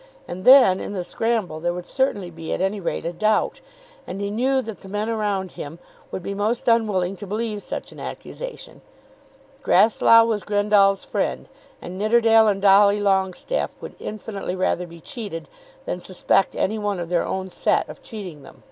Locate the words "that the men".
4.63-5.09